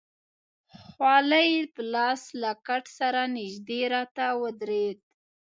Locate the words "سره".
2.99-3.21